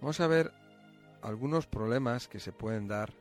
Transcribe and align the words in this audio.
Vamos 0.00 0.18
a 0.20 0.26
ver 0.26 0.50
algunos 1.22 1.66
problemas 1.66 2.26
que 2.26 2.40
se 2.40 2.52
pueden 2.52 2.88
dar 2.88 3.12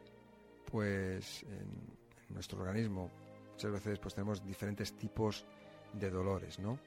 pues 0.72 1.44
en, 1.44 2.34
nuestro 2.34 2.60
organismo. 2.60 3.10
Muchas 3.52 3.72
veces 3.72 4.00
pues 4.00 4.14
tenemos 4.14 4.46
diferentes 4.46 4.94
tipos 4.94 5.46
de 5.94 6.10
dolores, 6.10 6.60
¿no? 6.60 6.80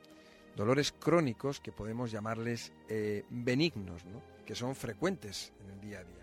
Dolores 0.57 0.93
crónicos 0.93 1.61
que 1.61 1.73
podemos 1.73 2.11
llamarles 2.11 2.73
eh, 2.89 3.25
benignos, 3.29 4.05
¿no? 4.07 4.23
Que 4.47 4.55
son 4.55 4.75
frecuentes 4.75 5.52
en 5.62 5.70
el 5.70 5.80
día 5.80 5.98
a 5.98 6.04
día. 6.04 6.22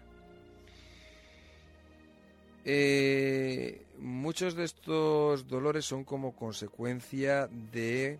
Eh, 2.65 3.86
muchos 3.99 4.55
de 4.55 4.63
estos 4.63 5.47
dolores 5.47 5.86
son 5.86 6.04
como 6.04 6.36
consecuencia 6.36 7.47
de, 7.47 8.20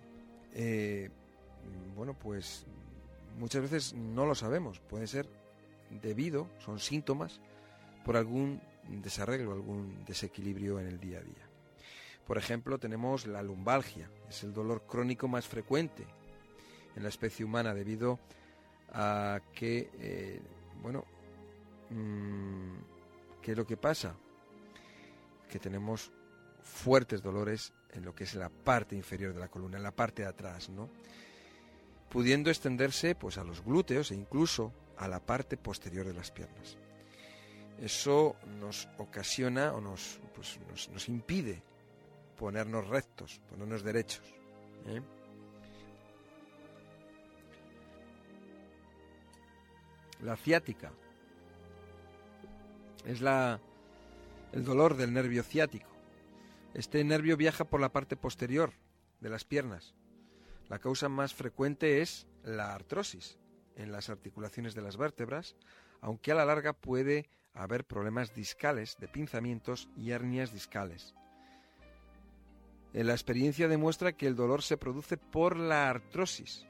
eh, 0.54 1.10
bueno, 1.96 2.14
pues 2.14 2.66
muchas 3.38 3.64
veces 3.64 3.94
no 3.94 4.26
lo 4.26 4.36
sabemos. 4.36 4.80
Puede 4.80 5.08
ser 5.08 5.39
debido, 5.90 6.48
son 6.60 6.80
síntomas, 6.80 7.40
por 8.04 8.18
algún 8.18 8.62
desarreglo, 8.88 9.54
algún 9.54 10.04
desequilibrio 10.06 10.80
en 10.80 10.88
el 10.88 11.00
día 11.00 11.20
a 11.20 11.24
día. 11.24 11.50
Por 12.26 12.38
ejemplo, 12.38 12.78
tenemos 12.78 13.26
la 13.26 13.42
lumbalgia, 13.42 14.10
es 14.30 14.44
el 14.44 14.54
dolor 14.54 14.84
crónico 14.86 15.28
más 15.28 15.48
frecuente 15.48 16.06
en 16.96 17.04
la 17.04 17.10
especie 17.10 17.46
humana 17.46 17.74
debido 17.74 18.20
a 18.92 19.42
que, 19.54 19.90
eh, 20.00 20.42
bueno, 20.82 21.06
mm, 21.90 23.42
¿qué 23.42 23.52
es 23.52 23.58
lo 23.58 23.66
que 23.66 23.78
pasa? 23.78 24.16
Que 25.50 25.60
tenemos 25.60 26.12
fuertes 26.62 27.22
dolores 27.22 27.74
en 27.94 28.06
lo 28.06 28.14
que 28.14 28.26
es 28.26 28.36
la 28.36 28.50
parte 28.50 28.96
inferior 28.96 29.34
de 29.34 29.40
la 29.40 29.48
columna, 29.48 29.78
en 29.78 29.84
la 29.84 29.96
parte 29.96 30.22
de 30.22 30.28
atrás, 30.28 30.70
¿no? 30.70 30.90
Pudiendo 32.10 32.50
extenderse 32.50 33.16
pues 33.16 33.38
a 33.38 33.44
los 33.44 33.64
glúteos 33.64 34.12
e 34.12 34.16
incluso 34.16 34.74
a 35.00 35.08
la 35.08 35.20
parte 35.20 35.58
posterior 35.58 36.06
de 36.06 36.14
las 36.14 36.30
piernas. 36.30 36.78
Eso 37.80 38.36
nos 38.60 38.90
ocasiona 38.98 39.74
o 39.74 39.80
nos, 39.80 40.20
pues, 40.36 40.60
nos, 40.92 41.08
impide 41.08 41.64
ponernos 42.38 42.88
rectos, 42.88 43.40
ponernos 43.50 43.82
derechos. 43.82 44.24
¿eh? 44.88 45.02
La 50.22 50.36
ciática 50.36 50.92
es 53.06 53.22
la, 53.22 53.62
el 54.52 54.66
dolor 54.66 54.98
del 54.98 55.14
nervio 55.14 55.44
ciático. 55.44 55.88
Este 56.74 57.02
nervio 57.06 57.38
viaja 57.38 57.64
por 57.64 57.80
la 57.80 57.94
parte 57.94 58.18
posterior 58.18 58.74
de 59.22 59.30
las 59.30 59.46
piernas. 59.46 59.96
La 60.68 60.80
causa 60.80 61.08
más 61.08 61.34
frecuente 61.34 62.02
es 62.02 62.28
la 62.44 62.76
artrosis 62.76 63.40
en 63.80 63.92
las 63.92 64.10
articulaciones 64.10 64.76
de 64.76 64.82
las 64.82 64.98
vértebras, 64.98 65.56
aunque 66.02 66.32
a 66.32 66.36
la 66.36 66.46
larga 66.46 66.74
puede 66.74 67.30
haber 67.54 67.86
problemas 67.86 68.36
discales 68.36 68.98
de 69.00 69.08
pinzamientos 69.08 69.90
y 69.96 70.12
hernias 70.12 70.54
discales. 70.54 71.16
En 72.94 73.08
la 73.08 73.14
experiencia 73.14 73.68
demuestra 73.68 74.14
que 74.14 74.28
el 74.28 74.36
dolor 74.36 74.62
se 74.62 74.78
produce 74.78 75.18
por 75.18 75.58
la 75.58 75.90
artrosis 75.90 76.66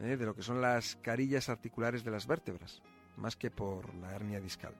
¿eh? 0.00 0.16
de 0.16 0.26
lo 0.26 0.34
que 0.34 0.42
son 0.42 0.60
las 0.60 0.96
carillas 0.96 1.48
articulares 1.48 2.04
de 2.04 2.10
las 2.10 2.26
vértebras, 2.26 2.82
más 3.16 3.36
que 3.36 3.50
por 3.50 3.94
la 3.94 4.14
hernia 4.14 4.40
discal. 4.40 4.74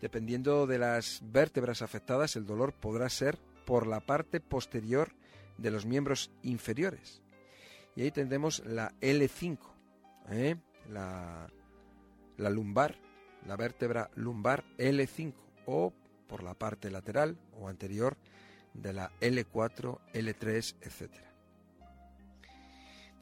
Dependiendo 0.00 0.66
de 0.66 0.78
las 0.78 1.20
vértebras 1.24 1.82
afectadas, 1.82 2.36
el 2.36 2.46
dolor 2.46 2.72
podrá 2.72 3.08
ser 3.08 3.38
por 3.66 3.86
la 3.86 4.00
parte 4.00 4.40
posterior 4.40 5.12
de 5.58 5.70
los 5.70 5.84
miembros 5.84 6.30
inferiores. 6.42 7.22
Y 7.96 8.02
ahí 8.02 8.10
tendremos 8.10 8.64
la 8.64 8.92
L5, 9.00 9.58
¿eh? 10.30 10.56
La, 10.90 11.48
lumbar, 12.36 12.96
la 13.46 13.56
vértebra 13.56 14.10
lumbar 14.14 14.64
L5 14.78 15.34
o 15.66 15.92
por 16.28 16.42
la 16.42 16.54
parte 16.54 16.90
lateral 16.90 17.38
o 17.58 17.68
anterior 17.68 18.16
de 18.74 18.92
la 18.92 19.10
L4, 19.20 19.98
L3, 20.12 20.74
etc. 20.82 21.10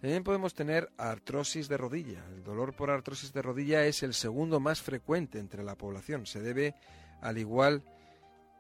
También 0.01 0.23
podemos 0.23 0.55
tener 0.55 0.91
artrosis 0.97 1.69
de 1.69 1.77
rodilla. 1.77 2.25
El 2.35 2.45
dolor 2.45 2.75
por 2.75 2.91
artrosis 2.91 3.33
de 3.33 3.43
rodilla 3.43 3.85
es 3.87 4.03
el 4.03 4.15
segundo 4.15 4.61
más 4.61 4.81
frecuente 4.81 5.39
entre 5.39 5.65
la 5.65 5.75
población. 5.75 6.27
Se 6.27 6.41
debe 6.41 6.75
al 7.21 7.39
igual 7.39 7.83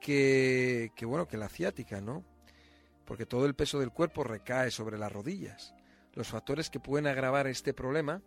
que, 0.00 0.90
que 0.96 1.06
bueno 1.06 1.28
que 1.28 1.36
la 1.36 1.48
ciática, 1.48 2.00
¿no? 2.00 2.24
Porque 3.04 3.26
todo 3.26 3.46
el 3.46 3.54
peso 3.54 3.78
del 3.78 3.92
cuerpo 3.92 4.24
recae 4.24 4.70
sobre 4.70 4.98
las 4.98 5.12
rodillas. 5.12 5.74
Los 6.14 6.28
factores 6.28 6.70
que 6.70 6.80
pueden 6.80 7.06
agravar 7.06 7.46
este 7.46 7.72
problema 7.72 8.20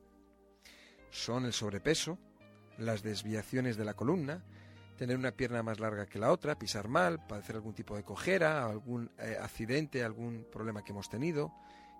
son 1.11 1.45
el 1.45 1.53
sobrepeso, 1.53 2.17
las 2.77 3.03
desviaciones 3.03 3.77
de 3.77 3.85
la 3.85 3.94
columna, 3.94 4.44
tener 4.97 5.17
una 5.17 5.31
pierna 5.31 5.63
más 5.63 5.79
larga 5.79 6.05
que 6.05 6.19
la 6.19 6.31
otra, 6.31 6.57
pisar 6.57 6.88
mal, 6.88 7.25
padecer 7.25 7.55
algún 7.55 7.73
tipo 7.73 7.95
de 7.95 8.03
cojera, 8.03 8.66
algún 8.66 9.11
eh, 9.19 9.38
accidente, 9.39 10.03
algún 10.03 10.45
problema 10.51 10.83
que 10.83 10.91
hemos 10.91 11.09
tenido, 11.09 11.51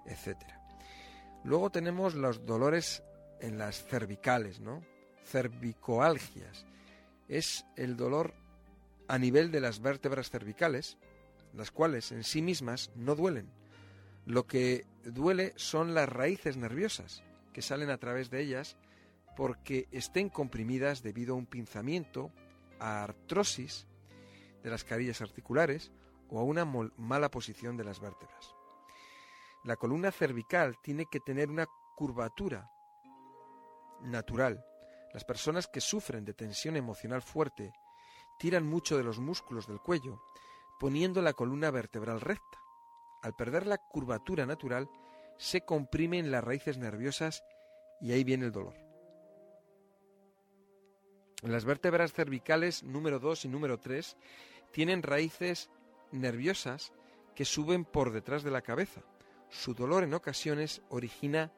etc. 0.06 0.38
Luego 1.44 1.70
tenemos 1.70 2.16
los 2.16 2.46
dolores 2.46 3.04
en 3.40 3.58
las 3.58 3.84
cervicales, 3.86 4.60
¿no? 4.60 4.84
Cervicoalgias. 5.26 6.66
Es 7.28 7.66
el 7.76 7.98
dolor 7.98 8.34
a 9.08 9.18
nivel 9.18 9.52
de 9.52 9.62
las 9.62 9.82
vértebras 9.82 10.30
cervicales, 10.30 10.98
las 11.54 11.72
cuales 11.72 12.12
en 12.12 12.24
sí 12.24 12.42
mismas 12.42 12.92
no 12.96 13.16
duelen. 13.16 13.50
Lo 14.26 14.46
que 14.46 14.86
duele 15.04 15.54
son 15.56 15.94
las 15.94 16.08
raíces 16.08 16.56
nerviosas 16.56 17.24
que 17.52 17.62
salen 17.62 17.90
a 17.90 17.98
través 17.98 18.30
de 18.30 18.42
ellas 18.42 18.78
porque 19.36 19.88
estén 19.92 20.30
comprimidas 20.30 21.04
debido 21.04 21.34
a 21.34 21.38
un 21.38 21.46
pinzamiento, 21.46 22.32
a 22.80 23.04
artrosis 23.04 23.88
de 24.64 24.70
las 24.70 24.84
carillas 24.84 25.22
articulares 25.22 25.92
o 26.30 26.40
a 26.40 26.44
una 26.44 26.66
mala 26.66 27.30
posición 27.30 27.78
de 27.78 27.84
las 27.84 28.00
vértebras. 28.00 28.56
La 29.64 29.76
columna 29.76 30.12
cervical 30.12 30.78
tiene 30.82 31.06
que 31.06 31.20
tener 31.20 31.50
una 31.50 31.68
curvatura 31.96 32.72
natural. 34.02 34.66
Las 35.14 35.24
personas 35.24 35.68
que 35.68 35.82
sufren 35.82 36.26
de 36.26 36.34
tensión 36.34 36.76
emocional 36.76 37.22
fuerte 37.22 37.74
tiran 38.40 38.66
mucho 38.66 38.98
de 38.98 39.04
los 39.04 39.20
músculos 39.20 39.68
del 39.68 39.80
cuello, 39.80 40.20
poniendo 40.80 41.22
la 41.22 41.34
columna 41.34 41.70
vertebral 41.70 42.22
recta. 42.22 42.58
Al 43.22 43.36
perder 43.36 43.68
la 43.68 43.78
curvatura 43.78 44.48
natural, 44.48 44.90
se 45.38 45.62
comprimen 45.62 46.32
las 46.32 46.44
raíces 46.44 46.80
nerviosas 46.80 47.44
y 48.00 48.14
ahí 48.14 48.24
viene 48.24 48.46
el 48.46 48.52
dolor. 48.52 48.74
Las 51.42 51.66
vértebras 51.66 52.14
cervicales 52.14 52.84
número 52.84 53.20
2 53.20 53.46
y 53.46 53.48
número 53.48 53.80
3 53.80 54.16
tienen 54.72 55.02
raíces 55.02 55.72
nerviosas 56.12 56.94
que 57.36 57.46
suben 57.46 57.84
por 57.84 58.12
detrás 58.12 58.44
de 58.44 58.52
la 58.52 58.62
cabeza. 58.62 59.02
Su 59.50 59.74
dolor 59.74 60.04
en 60.04 60.14
ocasiones 60.14 60.84
origina 60.90 61.52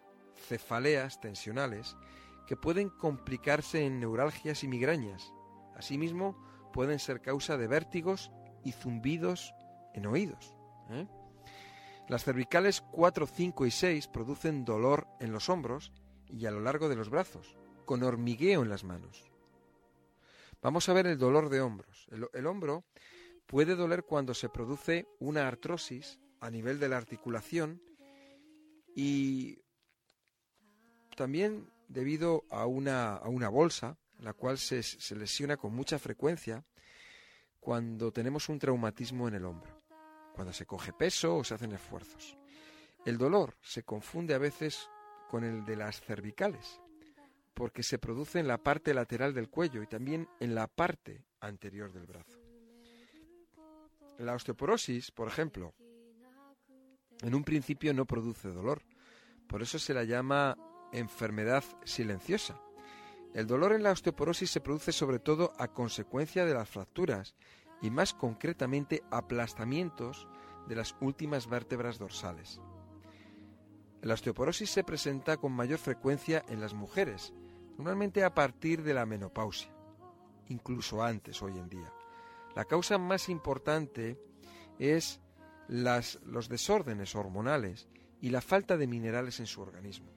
cefaleas 0.48 1.20
tensionales 1.20 1.98
que 2.48 2.56
pueden 2.56 2.90
complicarse 2.90 3.86
en 3.86 4.00
neuralgias 4.00 4.64
y 4.64 4.68
migrañas. 4.68 5.34
Asimismo, 5.76 6.38
pueden 6.72 7.00
ser 7.00 7.22
causa 7.22 7.58
de 7.58 7.68
vértigos 7.68 8.32
y 8.64 8.72
zumbidos 8.72 9.54
en 9.94 10.06
oídos. 10.06 10.56
¿eh? 10.92 11.08
Las 12.08 12.24
cervicales 12.24 12.82
4, 12.92 13.28
5 13.28 13.66
y 13.66 13.72
6 13.72 14.08
producen 14.08 14.66
dolor 14.66 15.08
en 15.20 15.34
los 15.34 15.50
hombros 15.50 15.92
y 16.28 16.46
a 16.46 16.52
lo 16.52 16.62
largo 16.62 16.90
de 16.90 16.96
los 16.96 17.10
brazos, 17.10 17.58
con 17.86 18.04
hormigueo 18.04 18.64
en 18.64 18.70
las 18.70 18.84
manos. 18.84 19.33
Vamos 20.63 20.88
a 20.88 20.94
ver 20.94 21.07
el 21.07 21.18
dolor 21.18 21.50
de 21.50 21.59
hombros. 21.59 22.07
El, 22.34 22.47
hombro 22.47 22.85
puede 23.46 23.75
doler 23.75 24.03
cuando 24.03 24.34
se 24.34 24.47
produce 24.47 25.06
una 25.19 25.46
artrosis 25.46 26.22
a 26.40 26.50
nivel 26.50 26.79
de 26.79 26.88
la 26.88 26.96
articulación 26.96 27.81
y 28.96 29.59
también 31.18 31.69
debido 31.90 32.46
a 32.50 32.66
una, 32.66 33.18
a 33.18 33.28
una 33.28 33.50
bolsa, 33.50 33.98
la 34.19 34.31
cual 34.31 34.57
se, 34.57 34.83
se 34.83 35.15
lesiona 35.18 35.57
con 35.57 35.75
mucha 35.75 36.00
frecuencia 36.00 36.66
cuando 37.59 38.13
tenemos 38.13 38.48
un 38.48 38.57
traumatismo 38.57 39.27
en 39.27 39.33
el 39.33 39.44
hombro, 39.44 39.83
cuando 40.33 40.54
se 40.54 40.66
coge 40.66 40.94
peso 40.94 41.36
o 41.36 41.44
se 41.44 41.56
hacen 41.56 41.74
esfuerzos. 41.74 42.38
El 43.06 43.18
dolor 43.18 43.57
se 43.62 43.83
confunde 43.83 44.33
a 44.33 44.38
veces 44.38 44.89
con 45.30 45.44
el 45.44 45.66
de 45.66 45.75
las 45.75 46.00
cervicales 46.00 46.80
porque 47.54 47.84
se 47.84 48.00
produce 48.00 48.40
en 48.40 48.48
la 48.48 48.58
parte 48.58 48.94
lateral 48.94 49.34
del 49.34 49.50
cuello 49.50 49.82
y 49.84 49.88
también 49.88 50.28
en 50.40 50.56
la 50.56 50.68
parte 50.68 51.26
anterior 51.40 51.92
del 51.92 52.06
brazo. 52.06 52.40
La 54.18 54.34
osteoporosis, 54.34 55.12
por 55.12 55.28
ejemplo, 55.28 55.74
en 57.22 57.36
un 57.36 57.44
principio 57.44 57.94
no 57.94 58.06
produce 58.06 58.50
dolor, 58.50 58.82
por 59.48 59.62
eso 59.62 59.80
se 59.80 59.94
la 59.94 60.04
llama 60.04 60.58
enfermedad 60.92 61.64
silenciosa. 61.84 62.60
El 63.34 63.48
dolor 63.48 63.74
en 63.74 63.84
la 63.84 63.92
osteoporosis 63.92 64.52
se 64.52 64.62
produce 64.62 64.92
sobre 64.92 65.20
todo 65.20 65.54
a 65.58 65.68
consecuencia 65.68 66.46
de 66.46 66.54
las 66.54 66.70
fracturas 66.70 67.36
y 67.82 67.90
más 67.90 68.14
concretamente 68.14 69.04
aplastamientos 69.12 70.28
de 70.68 70.76
las 70.76 70.96
últimas 71.02 71.48
vértebras 71.48 71.98
dorsales. 71.98 72.62
La 74.04 74.16
osteoporosis 74.16 74.70
se 74.70 74.84
presenta 74.84 75.38
con 75.38 75.54
mayor 75.54 75.80
frecuencia 75.80 76.44
en 76.50 76.60
las 76.60 76.74
mujeres, 76.74 77.34
normalmente 77.78 78.26
a 78.26 78.34
partir 78.34 78.84
de 78.84 78.94
la 78.94 79.06
menopausia, 79.06 79.72
incluso 80.50 81.02
antes 81.02 81.42
hoy 81.42 81.58
en 81.58 81.70
día. 81.70 81.90
La 82.54 82.66
causa 82.66 82.98
más 82.98 83.30
importante 83.30 84.20
es 84.78 85.22
los 85.70 86.50
desórdenes 86.50 87.16
hormonales 87.16 87.88
y 88.20 88.30
la 88.30 88.42
falta 88.42 88.76
de 88.76 88.88
minerales 88.88 89.40
en 89.40 89.48
su 89.48 89.62
organismo. 89.62 90.12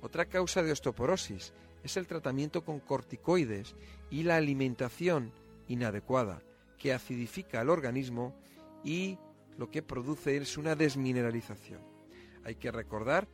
Otra 0.00 0.24
causa 0.24 0.62
de 0.62 0.72
osteoporosis 0.72 1.52
es 1.84 1.96
el 1.98 2.06
tratamiento 2.06 2.64
con 2.64 2.80
corticoides 2.80 3.74
y 4.10 4.22
la 4.22 4.36
alimentación 4.36 5.30
inadecuada, 5.68 6.42
que 6.78 6.94
acidifica 6.94 7.60
al 7.60 7.68
organismo 7.68 8.34
y 8.82 9.18
lo 9.58 9.70
que 9.70 9.82
produce 9.82 10.38
es 10.38 10.56
una 10.56 10.74
desmineralización. 10.74 11.89
Hay 12.44 12.56
que 12.56 12.70
recordar 12.70 13.28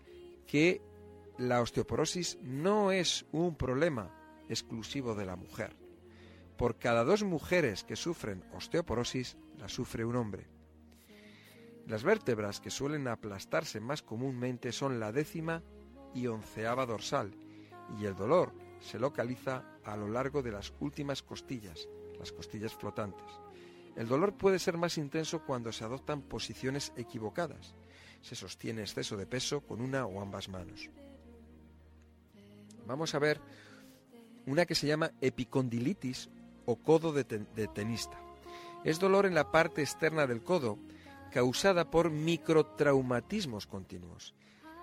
que 0.47 0.82
la 1.38 1.61
osteoporosis 1.61 2.38
no 2.43 2.93
es 2.93 3.26
un 3.32 3.56
problema 3.56 4.11
exclusivo 4.49 5.14
de 5.14 5.26
la 5.26 5.37
mujer. 5.37 5.76
Por 6.56 6.79
cada 6.79 7.05
dos 7.05 7.23
mujeres 7.23 7.85
que 7.85 7.97
sufren 7.97 8.44
osteoporosis, 8.55 9.37
la 9.58 9.69
sufre 9.69 10.05
un 10.05 10.17
hombre. 10.17 10.49
Las 11.87 12.03
vértebras 12.03 12.61
que 12.61 12.70
suelen 12.70 13.06
aplastarse 13.06 13.81
más 13.81 14.03
comúnmente 14.03 14.73
son 14.73 14.99
la 14.99 15.12
décima 15.12 15.62
y 16.14 16.26
onceava 16.26 16.87
dorsal, 16.87 17.37
y 17.99 18.06
el 18.06 18.17
dolor 18.17 18.52
se 18.81 18.99
localiza 18.99 19.64
a 19.85 19.97
lo 19.97 20.09
largo 20.09 20.43
de 20.43 20.52
las 20.52 20.73
últimas 20.81 21.23
costillas, 21.23 21.88
las 22.19 22.32
costillas 22.32 22.75
flotantes. 22.75 23.26
El 23.94 24.09
dolor 24.09 24.37
puede 24.37 24.59
ser 24.59 24.76
más 24.76 24.99
intenso 24.99 25.44
cuando 25.44 25.73
se 25.73 25.85
adoptan 25.85 26.23
posiciones 26.23 26.93
equivocadas. 26.97 27.75
Se 28.22 28.34
sostiene 28.34 28.82
exceso 28.82 29.16
de 29.16 29.26
peso 29.26 29.60
con 29.60 29.80
una 29.80 30.06
o 30.06 30.20
ambas 30.20 30.48
manos. 30.48 30.90
Vamos 32.86 33.14
a 33.14 33.18
ver 33.18 33.40
una 34.46 34.64
que 34.64 34.74
se 34.74 34.86
llama 34.86 35.10
epicondilitis 35.20 36.30
o 36.66 36.76
codo 36.76 37.12
de, 37.12 37.24
tenista. 37.24 38.18
Es 38.84 38.98
dolor 38.98 39.26
en 39.26 39.34
la 39.34 39.50
parte 39.50 39.82
externa 39.82 40.26
del 40.26 40.42
codo 40.42 40.78
causada 41.32 41.90
por 41.90 42.10
microtraumatismos 42.10 43.66
continuos. 43.66 44.34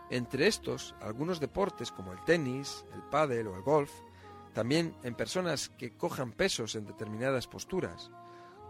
Entre 0.10 0.48
estos, 0.48 0.96
algunos 1.02 1.40
deportes 1.40 1.92
como 1.92 2.12
el 2.12 2.24
tenis, 2.26 2.86
el 2.94 3.02
pádel 3.04 3.48
o 3.48 3.56
el 3.56 3.62
golf, 3.62 3.92
también 4.54 4.96
en 5.04 5.16
personas 5.16 5.70
que 5.70 5.96
cojan 5.98 6.32
pesos 6.32 6.76
en 6.76 6.86
determinadas 6.86 7.48
posturas, 7.48 8.12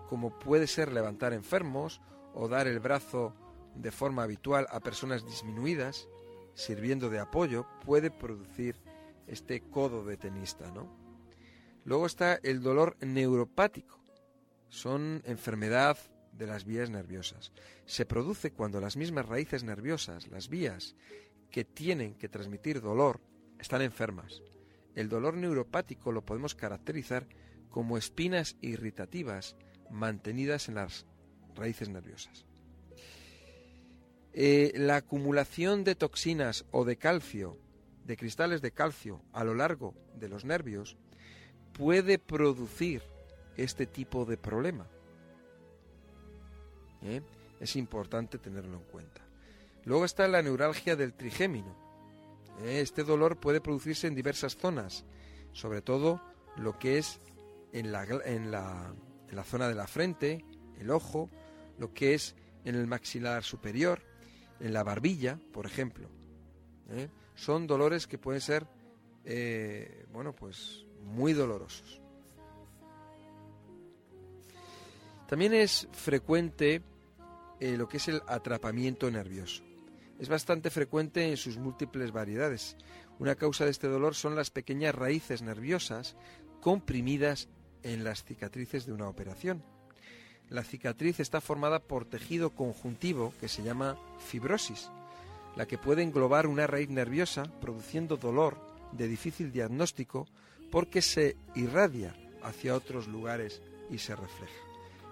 como 0.08 0.38
puede 0.40 0.68
ser 0.68 0.92
levantar 0.94 1.34
enfermos 1.34 2.02
o 2.34 2.48
dar 2.48 2.68
el 2.68 2.80
brazo 2.80 3.34
de 3.76 3.92
forma 3.92 4.24
habitual 4.24 4.68
a 4.70 4.80
personas 4.80 5.26
disminuidas, 5.26 6.08
sirviendo 6.54 7.10
de 7.10 7.20
apoyo, 7.20 7.66
puede 7.86 8.12
producir 8.12 8.76
este 9.28 9.62
codo 9.62 10.04
de 10.04 10.18
tenista, 10.18 10.72
¿no? 10.72 10.88
Luego 11.86 12.06
está 12.06 12.36
el 12.44 12.62
dolor 12.62 12.96
neuropático. 13.02 14.04
Son 14.70 15.22
enfermedad 15.26 15.98
de 16.32 16.48
las 16.48 16.66
vías 16.66 16.90
nerviosas. 16.90 17.52
Se 17.86 18.06
produce 18.06 18.52
cuando 18.52 18.80
las 18.80 18.98
mismas 18.98 19.28
raíces 19.28 19.64
nerviosas, 19.64 20.28
las 20.28 20.50
vías 20.50 20.96
que 21.52 21.66
tienen 21.66 22.16
que 22.16 22.30
transmitir 22.30 22.82
dolor, 22.82 23.22
están 23.60 23.82
enfermas. 23.82 24.42
El 24.96 25.10
dolor 25.10 25.36
neuropático 25.36 26.12
lo 26.12 26.26
podemos 26.26 26.56
caracterizar 26.56 27.28
como 27.70 27.98
espinas 27.98 28.56
irritativas 28.62 29.56
mantenidas 29.90 30.70
en 30.70 30.76
las 30.76 31.06
raíces 31.56 31.90
nerviosas. 31.90 32.46
Eh, 34.34 34.74
la 34.76 34.98
acumulación 34.98 35.84
de 35.84 35.94
toxinas 35.94 36.66
o 36.72 36.86
de 36.86 36.98
calcio, 36.98 37.58
de 38.06 38.18
cristales 38.18 38.62
de 38.62 38.72
calcio 38.72 39.22
a 39.32 39.44
lo 39.44 39.54
largo 39.54 39.94
de 40.16 40.28
los 40.28 40.44
nervios, 40.44 40.98
puede 41.74 42.18
producir 42.18 43.04
este 43.58 43.86
tipo 43.86 44.26
de 44.26 44.38
problema. 44.38 44.88
¿Eh? 47.04 47.22
Es 47.60 47.76
importante 47.76 48.40
tenerlo 48.40 48.78
en 48.78 48.84
cuenta. 48.86 49.22
Luego 49.86 50.06
está 50.06 50.28
la 50.28 50.42
neuralgia 50.42 50.96
del 50.96 51.14
trigémino. 51.14 51.76
¿Eh? 52.64 52.80
Este 52.82 53.04
dolor 53.04 53.40
puede 53.40 53.62
producirse 53.62 54.08
en 54.08 54.16
diversas 54.16 54.58
zonas, 54.58 55.06
sobre 55.52 55.82
todo 55.82 56.22
lo 56.58 56.80
que 56.80 56.98
es 56.98 57.20
en 57.72 57.92
la, 57.92 58.04
en 58.04 58.52
la, 58.52 58.96
en 59.30 59.36
la 59.36 59.44
zona 59.44 59.68
de 59.68 59.76
la 59.76 59.88
frente, 59.88 60.44
el 60.80 60.90
ojo, 60.90 61.30
lo 61.78 61.94
que 61.94 62.14
es 62.16 62.36
en 62.66 62.76
el 62.76 62.88
maxilar 62.88 63.44
superior, 63.44 64.02
en 64.64 64.74
la 64.74 64.84
barbilla, 64.84 65.38
por 65.52 65.68
ejemplo. 65.68 66.10
¿eh? 66.90 67.10
Son 67.36 67.68
dolores 67.68 68.08
que 68.08 68.18
pueden 68.18 68.42
ser, 68.42 68.66
bueno, 70.12 70.36
pues 70.36 70.86
muy 71.04 71.34
dolorosos. 71.34 72.02
También 75.28 75.54
es 75.54 75.88
frecuente 75.92 76.84
eh, 77.60 77.78
lo 77.78 77.88
que 77.88 77.98
es 77.98 78.08
el 78.08 78.22
atrapamiento 78.28 79.10
nervioso. 79.10 79.64
Es 80.20 80.30
bastante 80.30 80.70
frecuente 80.70 81.30
en 81.30 81.38
sus 81.38 81.58
múltiples 81.58 82.12
variedades. 82.12 82.78
Una 83.20 83.36
causa 83.36 83.66
de 83.66 83.72
este 83.72 83.88
dolor 83.88 84.16
son 84.16 84.36
las 84.36 84.52
pequeñas 84.52 84.94
raíces 84.94 85.42
nerviosas 85.42 86.16
comprimidas 86.62 87.50
en 87.82 88.04
las 88.04 88.24
cicatrices 88.24 88.86
de 88.86 88.94
una 88.94 89.10
operación. 89.10 89.64
La 90.50 90.64
cicatriz 90.64 91.20
está 91.20 91.42
formada 91.42 91.80
por 91.80 92.06
tejido 92.06 92.52
conjuntivo 92.52 93.34
que 93.40 93.48
se 93.48 93.64
llama 93.64 93.98
fibrosis, 94.20 94.90
la 95.56 95.66
que 95.66 95.78
puede 95.78 96.04
englobar 96.04 96.48
una 96.48 96.68
raíz 96.68 96.90
nerviosa 96.90 97.44
produciendo 97.62 98.18
dolor 98.18 98.58
de 98.92 99.08
difícil 99.08 99.52
diagnóstico 99.52 100.28
porque 100.72 101.02
se 101.02 101.38
irradia 101.56 102.16
hacia 102.44 102.76
otros 102.76 103.08
lugares 103.08 103.62
y 103.90 103.98
se 103.98 104.16
refleja. 104.16 104.54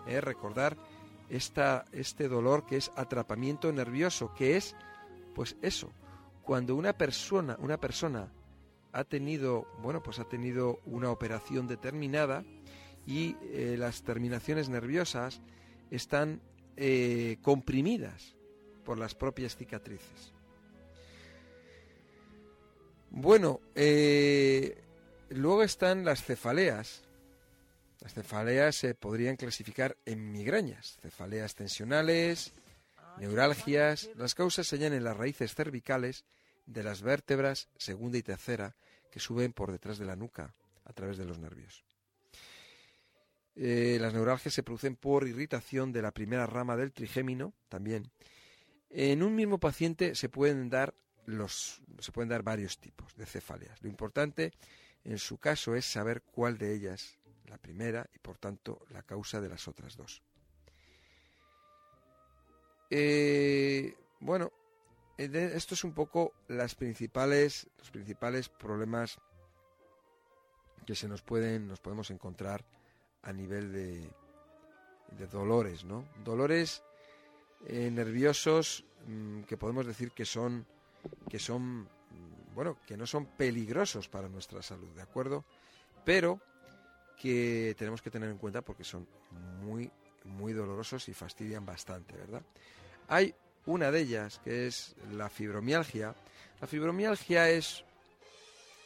Eh, 0.07 0.21
recordar 0.21 0.77
esta, 1.29 1.85
este 1.91 2.27
dolor 2.27 2.65
que 2.65 2.77
es 2.77 2.91
atrapamiento 2.95 3.71
nervioso, 3.71 4.33
que 4.33 4.57
es, 4.57 4.75
pues 5.33 5.55
eso, 5.61 5.91
cuando 6.43 6.75
una 6.75 6.93
persona, 6.93 7.57
una 7.59 7.77
persona 7.77 8.31
ha 8.91 9.03
tenido, 9.03 9.67
bueno, 9.81 10.03
pues 10.03 10.19
ha 10.19 10.25
tenido 10.25 10.79
una 10.85 11.11
operación 11.11 11.67
determinada 11.67 12.43
y 13.05 13.35
eh, 13.41 13.75
las 13.77 14.03
terminaciones 14.03 14.69
nerviosas 14.69 15.41
están 15.89 16.41
eh, 16.77 17.37
comprimidas 17.41 18.35
por 18.85 18.97
las 18.97 19.15
propias 19.15 19.55
cicatrices. 19.55 20.33
Bueno, 23.09 23.59
eh, 23.75 24.81
Luego 25.31 25.63
están 25.63 26.03
las 26.03 26.23
cefaleas. 26.23 27.03
Las 28.01 28.13
cefaleas 28.13 28.75
se 28.75 28.95
podrían 28.95 29.37
clasificar 29.37 29.95
en 30.05 30.29
migrañas, 30.31 30.97
cefaleas 31.01 31.55
tensionales, 31.55 32.51
neuralgias. 33.17 34.09
Las 34.17 34.35
causas 34.35 34.67
se 34.67 34.75
hallan 34.75 34.93
en 34.93 35.05
las 35.05 35.15
raíces 35.15 35.55
cervicales 35.55 36.25
de 36.65 36.83
las 36.83 37.01
vértebras 37.01 37.69
segunda 37.77 38.17
y 38.17 38.23
tercera 38.23 38.75
que 39.09 39.21
suben 39.21 39.53
por 39.53 39.71
detrás 39.71 39.97
de 39.99 40.05
la 40.05 40.17
nuca 40.17 40.53
a 40.83 40.91
través 40.91 41.17
de 41.17 41.25
los 41.25 41.39
nervios. 41.39 41.85
Eh, 43.63 43.99
las 44.01 44.11
neuralgias 44.11 44.55
se 44.55 44.63
producen 44.63 44.95
por 44.95 45.27
irritación 45.27 45.91
de 45.91 46.01
la 46.01 46.11
primera 46.11 46.47
rama 46.47 46.75
del 46.75 46.91
trigémino 46.91 47.53
también. 47.69 48.09
En 48.89 49.21
un 49.21 49.35
mismo 49.35 49.59
paciente 49.59 50.15
se 50.15 50.29
pueden 50.29 50.67
dar 50.71 50.95
los 51.27 51.79
se 51.99 52.11
pueden 52.11 52.29
dar 52.29 52.41
varios 52.41 52.79
tipos 52.79 53.15
de 53.15 53.27
cefaleas. 53.27 53.79
Lo 53.83 53.87
importante 53.87 54.51
en 55.03 55.19
su 55.19 55.37
caso 55.37 55.75
es 55.75 55.85
saber 55.85 56.23
cuál 56.23 56.57
de 56.57 56.73
ellas 56.73 57.19
la 57.45 57.59
primera 57.59 58.09
y 58.15 58.17
por 58.17 58.39
tanto 58.39 58.83
la 58.89 59.03
causa 59.03 59.39
de 59.39 59.49
las 59.49 59.67
otras 59.67 59.95
dos. 59.95 60.23
Eh, 62.89 63.93
bueno, 64.21 64.51
eh, 65.19 65.51
esto 65.53 65.75
es 65.75 65.83
un 65.83 65.93
poco 65.93 66.33
las 66.47 66.73
principales, 66.73 67.69
los 67.77 67.91
principales 67.91 68.49
problemas 68.49 69.19
que 70.83 70.95
se 70.95 71.07
nos 71.07 71.21
pueden, 71.21 71.67
nos 71.67 71.79
podemos 71.79 72.09
encontrar 72.09 72.65
a 73.23 73.33
nivel 73.33 73.71
de, 73.71 74.09
de 75.17 75.27
dolores, 75.27 75.83
¿no? 75.83 76.05
Dolores 76.23 76.83
eh, 77.67 77.89
nerviosos 77.91 78.83
mm, 79.07 79.41
que 79.41 79.57
podemos 79.57 79.85
decir 79.85 80.11
que 80.11 80.25
son, 80.25 80.65
que 81.29 81.39
son 81.39 81.87
bueno, 82.55 82.77
que 82.85 82.97
no 82.97 83.07
son 83.07 83.25
peligrosos 83.25 84.07
para 84.07 84.27
nuestra 84.27 84.61
salud, 84.61 84.89
¿de 84.95 85.01
acuerdo? 85.01 85.45
Pero 86.03 86.39
que 87.17 87.75
tenemos 87.77 88.01
que 88.01 88.09
tener 88.09 88.29
en 88.29 88.37
cuenta 88.37 88.61
porque 88.61 88.83
son 88.83 89.07
muy, 89.61 89.89
muy 90.25 90.53
dolorosos 90.53 91.07
y 91.07 91.13
fastidian 91.13 91.65
bastante, 91.65 92.15
¿verdad? 92.15 92.41
Hay 93.07 93.33
una 93.65 93.91
de 93.91 94.01
ellas 94.01 94.39
que 94.43 94.67
es 94.67 94.95
la 95.13 95.29
fibromialgia. 95.29 96.15
La 96.59 96.67
fibromialgia 96.67 97.49
es 97.49 97.83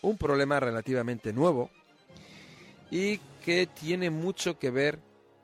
un 0.01 0.18
problema 0.18 0.60
relativamente 0.60 1.34
nuevo 1.34 1.72
y 2.92 3.18
que 3.44 3.68
tiene 3.68 4.10
mucho 4.10 4.58
que 4.60 4.72
ver 4.72 5.00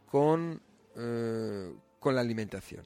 con, 0.10 0.62
eh, 0.96 1.74
con 2.00 2.16
la 2.16 2.22
alimentación. 2.22 2.86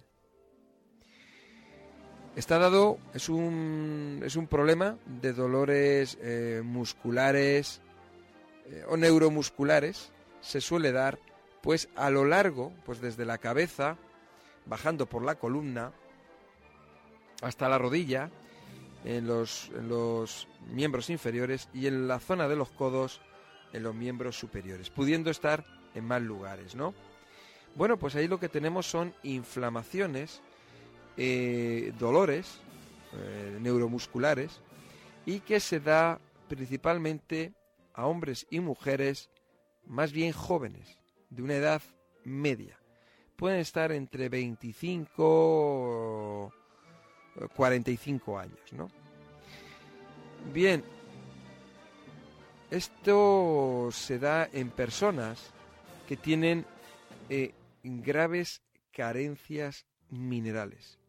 Está 2.35 2.59
dado, 2.59 2.99
es 3.13 3.29
un, 3.29 4.21
es 4.25 4.35
un 4.35 4.47
problema 4.47 4.97
de 5.05 5.31
dolores 5.31 6.17
eh, 6.21 6.61
musculares 6.63 7.81
eh, 8.65 8.83
o 8.89 8.97
neuromusculares, 8.97 10.11
se 10.41 10.59
suele 10.59 10.91
dar 10.91 11.17
pues 11.61 11.87
a 11.95 12.09
lo 12.09 12.25
largo, 12.25 12.73
pues 12.85 12.99
desde 12.99 13.25
la 13.25 13.37
cabeza, 13.37 13.97
bajando 14.65 15.07
por 15.07 15.23
la 15.23 15.35
columna, 15.35 15.93
hasta 17.41 17.69
la 17.69 17.77
rodilla, 17.77 18.29
en 19.05 19.27
los, 19.27 19.71
en 19.75 19.87
los 19.87 20.47
miembros 20.71 21.09
inferiores 21.09 21.69
y 21.73 21.87
en 21.87 22.07
la 22.07 22.19
zona 22.19 22.47
de 22.47 22.55
los 22.55 22.69
codos 22.71 23.21
en 23.73 23.83
los 23.83 23.93
miembros 23.93 24.37
superiores, 24.37 24.89
pudiendo 24.89 25.29
estar 25.29 25.65
en 25.93 26.05
más 26.05 26.21
lugares, 26.21 26.75
¿no? 26.75 26.93
Bueno, 27.75 27.97
pues 27.97 28.15
ahí 28.15 28.27
lo 28.27 28.39
que 28.39 28.49
tenemos 28.49 28.85
son 28.85 29.13
inflamaciones, 29.23 30.41
eh, 31.17 31.93
dolores 31.99 32.59
eh, 33.13 33.57
neuromusculares 33.61 34.61
y 35.25 35.39
que 35.39 35.59
se 35.59 35.79
da 35.79 36.19
principalmente 36.47 37.53
a 37.93 38.05
hombres 38.05 38.45
y 38.49 38.59
mujeres 38.59 39.29
más 39.85 40.11
bien 40.11 40.31
jóvenes, 40.31 40.99
de 41.29 41.43
una 41.43 41.55
edad 41.55 41.81
media. 42.23 42.79
Pueden 43.35 43.59
estar 43.59 43.91
entre 43.91 44.29
25 44.29 46.53
45 47.55 48.39
años, 48.39 48.73
¿no? 48.73 48.89
Bien, 50.53 50.83
esto 52.71 53.89
se 53.91 54.19
da 54.19 54.49
en 54.51 54.69
personas 54.69 55.51
que 56.07 56.17
tienen 56.17 56.65
eh, 57.29 57.53
graves 57.83 58.61
carencias 58.91 59.85
minerales. 60.09 60.99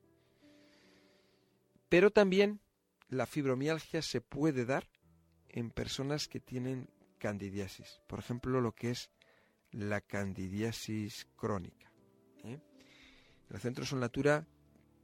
Pero 1.89 2.11
también 2.11 2.61
la 3.09 3.27
fibromialgia 3.27 4.03
se 4.03 4.21
puede 4.21 4.65
dar 4.65 4.89
en 5.49 5.71
personas 5.71 6.29
que 6.29 6.41
tienen 6.41 6.89
candidiasis. 7.19 8.01
Por 8.07 8.19
ejemplo, 8.19 8.61
lo 8.61 8.73
que 8.73 8.91
es 8.91 9.11
la 9.71 10.01
candidiasis 10.01 11.27
crónica. 11.37 11.93
¿eh? 12.45 12.59
En 13.49 13.57
el 13.57 13.61
Centro 13.61 13.85
Son 13.85 14.01
Natura 14.01 14.47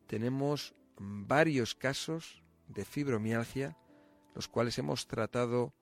tenemos 0.07 0.75
varios 0.99 1.75
casos 1.75 2.43
de 2.69 2.85
fibromialgia, 2.85 3.77
los 4.35 4.49
cuales 4.49 4.79
hemos 4.79 5.07
tratado 5.07 5.75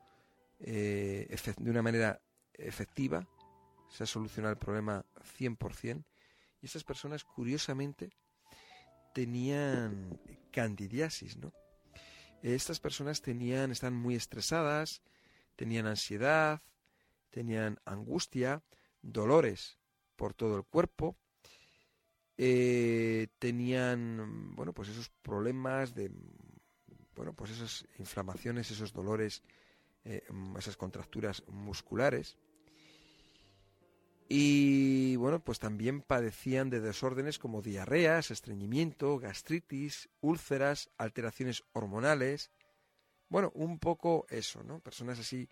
eh, 0.60 1.34
de 1.58 1.70
una 1.70 1.82
manera 1.82 2.20
efectiva, 2.54 3.26
se 3.88 4.04
ha 4.04 4.06
solucionado 4.06 4.52
el 4.52 4.58
problema 4.58 5.04
100%, 5.38 6.04
y 6.62 6.66
estas 6.66 6.84
personas, 6.84 7.24
curiosamente, 7.24 8.10
tenían 9.14 10.20
candidiasis, 10.52 11.36
¿no? 11.36 11.52
Estas 12.42 12.80
personas 12.80 13.20
tenían, 13.20 13.70
están 13.70 13.94
muy 13.94 14.14
estresadas, 14.14 15.02
tenían 15.56 15.86
ansiedad, 15.86 16.60
tenían 17.30 17.78
angustia, 17.84 18.62
dolores 19.02 19.78
por 20.16 20.34
todo 20.34 20.56
el 20.56 20.64
cuerpo, 20.64 21.16
eh, 22.38 23.28
tenían, 23.38 24.54
bueno, 24.54 24.72
pues 24.72 24.88
esos 24.88 25.10
problemas 25.22 25.94
de, 25.94 26.10
bueno, 27.14 27.34
pues 27.34 27.50
esas 27.50 27.86
inflamaciones, 27.98 28.70
esos 28.70 28.92
dolores, 28.92 29.42
eh, 30.04 30.22
esas 30.58 30.76
contracturas 30.76 31.44
musculares. 31.48 32.38
Y 34.32 35.16
bueno, 35.16 35.42
pues 35.42 35.58
también 35.58 36.02
padecían 36.02 36.70
de 36.70 36.80
desórdenes 36.80 37.40
como 37.40 37.62
diarreas, 37.62 38.30
estreñimiento, 38.30 39.18
gastritis, 39.18 40.08
úlceras, 40.20 40.88
alteraciones 40.98 41.64
hormonales. 41.72 42.52
Bueno, 43.28 43.50
un 43.54 43.80
poco 43.80 44.26
eso, 44.30 44.62
¿no? 44.62 44.78
Personas 44.78 45.18
así, 45.18 45.48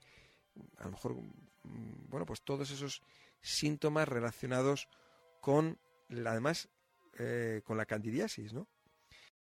a 0.77 0.85
lo 0.85 0.93
mejor, 0.93 1.15
mm, 1.15 2.09
bueno, 2.09 2.25
pues 2.25 2.43
todos 2.43 2.71
esos 2.71 3.03
síntomas 3.41 4.07
relacionados 4.07 4.89
con, 5.41 5.77
además, 6.25 6.69
eh, 7.19 7.63
con 7.65 7.77
la 7.77 7.87
candidiasis, 7.87 8.53
¿no? 8.53 8.69